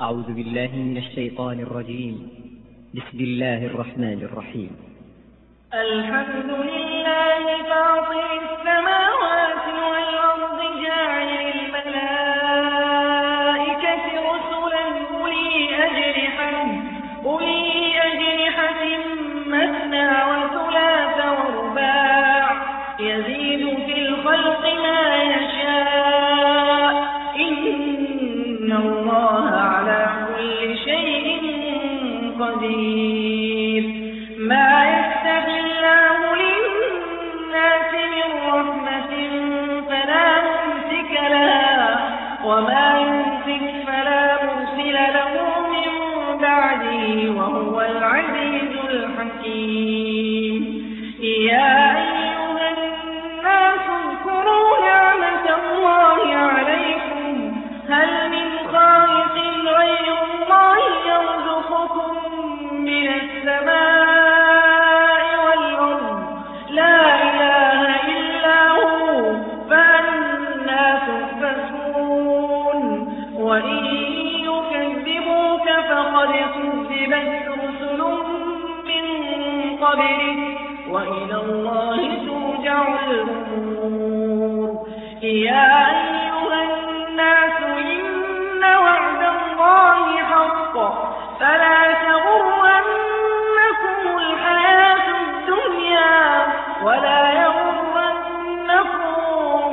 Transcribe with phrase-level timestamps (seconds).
[0.00, 2.28] أعوذ بالله من الشيطان الرجيم.
[2.94, 4.70] بسم الله الرحمن الرحيم.
[5.74, 12.44] الحمد لله فاطر السماوات والأرض جاعل الملائكة
[14.30, 14.84] رسلا
[15.16, 15.56] أولي
[15.86, 16.54] أجنحة
[17.24, 17.72] أولي
[18.08, 18.82] أجنحة
[19.54, 22.46] مثنى وثلاث ورباع.
[23.00, 25.02] يزيد في الخلق ما
[25.32, 26.94] يشاء.
[27.36, 29.35] إن الله
[85.26, 90.74] يا أيها الناس إن وعد الله حق.
[91.40, 96.46] فلا تغرنكم الحياة الدنيا
[96.82, 99.14] ولا يغرنكم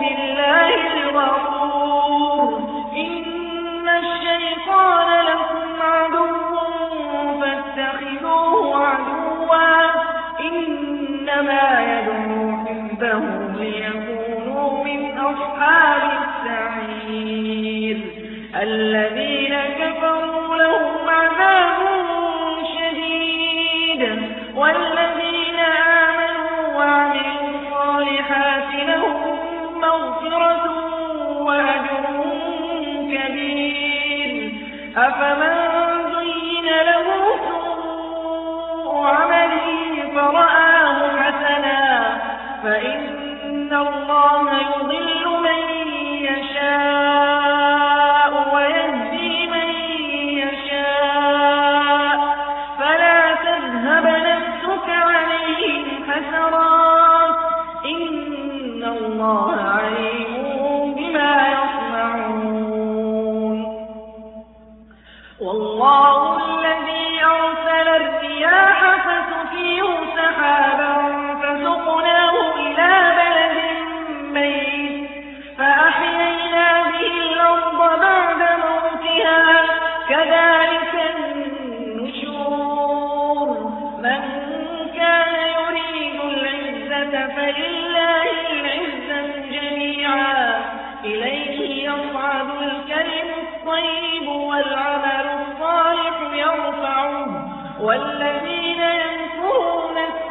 [0.00, 2.50] بالله الغرور.
[2.96, 6.28] إن الشيطان لكم عدو
[7.40, 9.76] فاتخذوه عدوا.
[10.40, 13.22] إنما يدعو حزبه
[13.58, 14.19] ليكونوا
[14.84, 17.96] من أصحاب السعير
[18.62, 21.78] الذين كفروا لهم عذاب
[22.78, 24.02] شديد
[24.56, 25.58] والذين
[26.04, 29.38] آمنوا وعملوا الصالحات لهم
[29.80, 30.64] مغفرة
[31.42, 32.04] وأجر
[33.12, 34.52] كبير
[34.96, 35.69] أفمن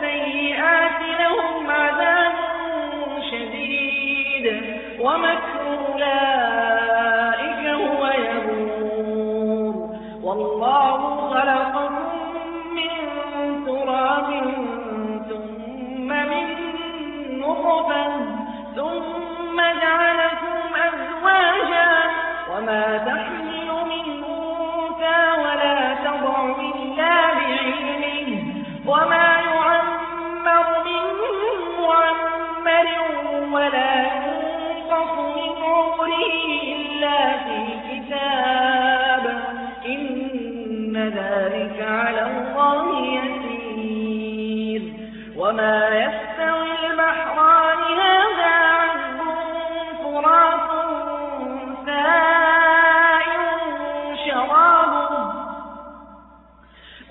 [0.03, 2.33] السيئات لهم عذاب
[3.31, 4.63] شديد.
[4.99, 6.28] ومكر أولئك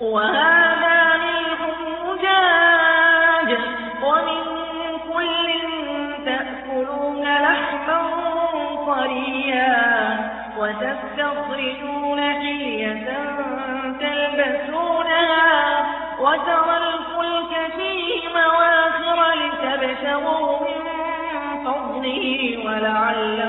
[0.01, 1.59] وهذا ملح
[2.09, 3.57] أجاج
[4.03, 4.43] ومن
[5.13, 5.47] كل
[6.25, 8.01] تأكلون لحما
[8.87, 9.77] طريا
[10.57, 13.07] وتستخرجون حلية
[13.99, 15.49] تلبسونها.
[16.19, 20.83] وترى الفلك فيه مواخر لتبتغوا من
[21.65, 23.48] فضله ولعلكم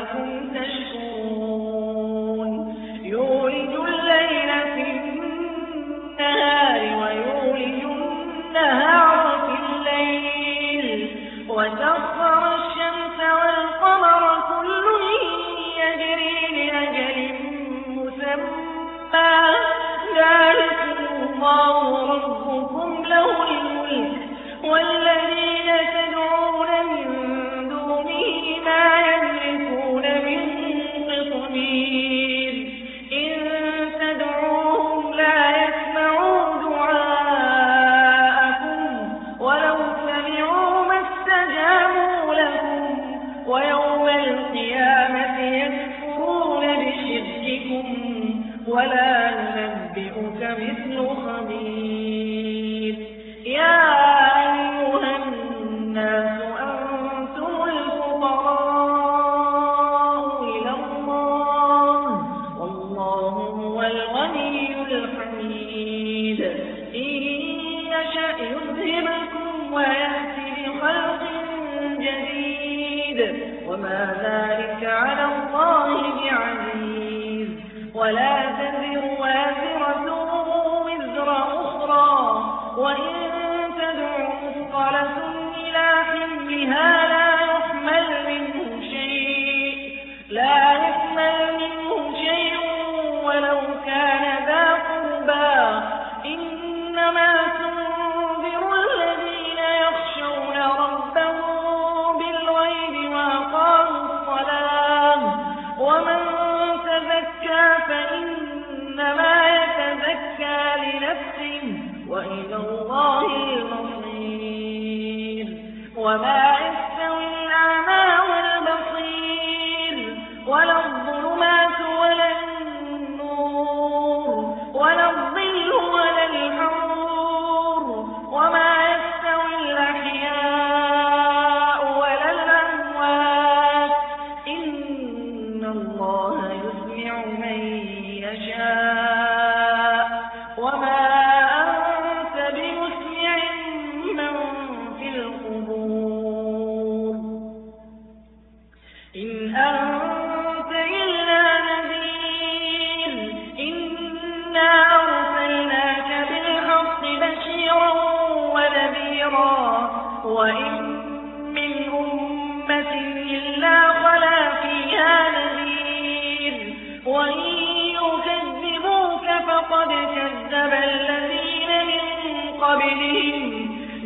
[116.40, 116.89] وعفت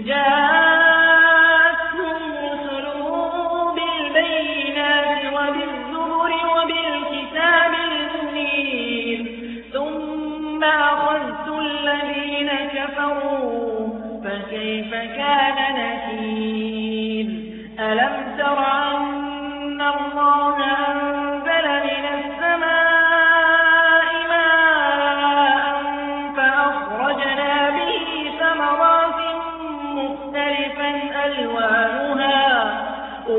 [0.05, 0.44] جاء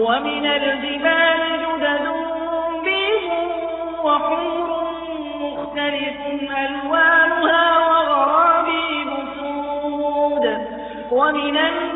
[0.05, 2.05] ومن الجبال جدد
[2.83, 3.31] بيض
[4.03, 4.69] وحمر
[5.39, 6.17] مختلف
[6.57, 9.09] ألوانها وغرابيب
[9.39, 10.45] سود.
[11.11, 11.94] ومن الناس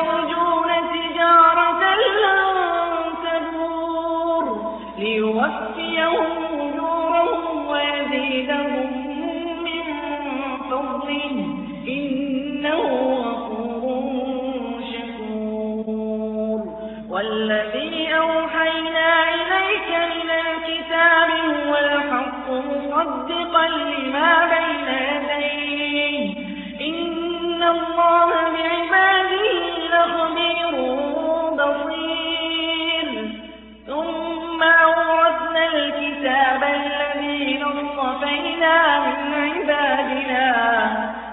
[0.00, 0.39] زوجها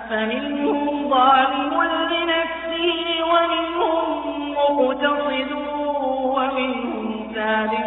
[0.10, 1.74] فمنهم ظالم
[2.12, 2.98] لنفسه
[3.32, 5.52] ومنهم مقتصد
[6.36, 7.87] ومنهم سابق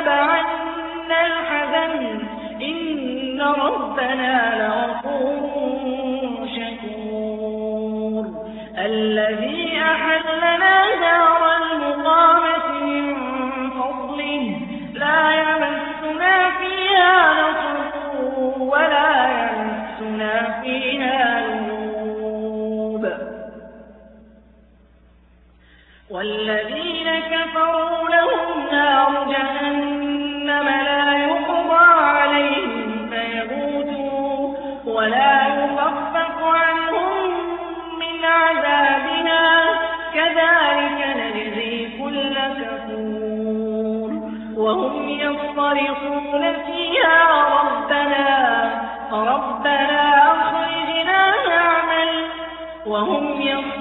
[0.00, 0.44] تبعن
[1.10, 2.20] الحزن.
[2.62, 5.65] إن ربنا لغفور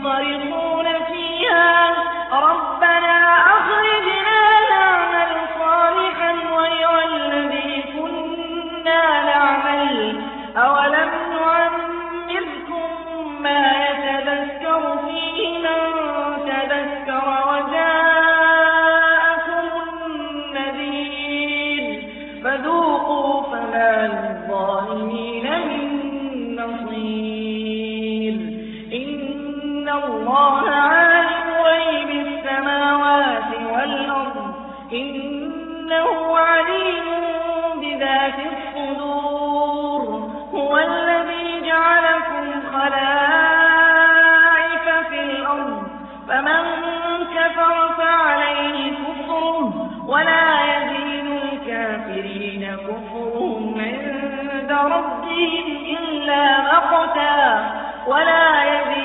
[0.05, 0.44] طريق
[56.93, 57.65] أختا
[58.07, 59.04] ولا يبين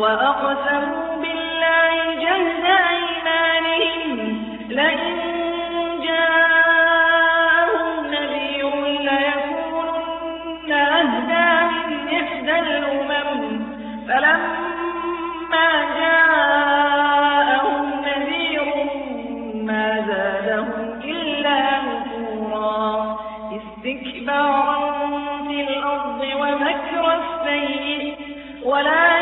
[0.00, 4.18] وأقسموا بالله جهد أيمانهم
[4.68, 5.16] لئن
[6.06, 8.72] جاءهم نذير
[9.08, 11.50] ليكونن أهدى
[11.86, 13.42] من إحدى الأمم.
[14.08, 15.68] فلما
[16.00, 18.66] جاءهم نذير
[19.54, 23.18] ما زادهم إلا نفورا.
[23.58, 24.78] استكبارا
[25.48, 28.14] في الأرض ومكر السيئ
[28.64, 29.19] ولا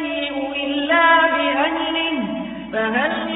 [0.00, 2.22] السيء إلا بأجله
[2.72, 3.29] فهل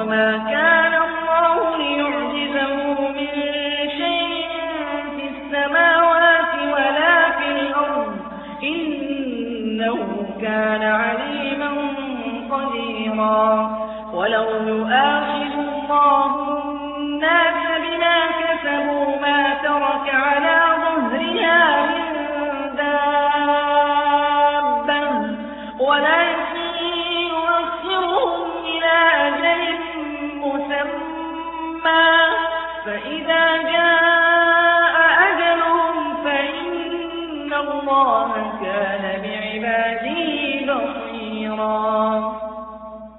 [0.00, 0.59] وما كان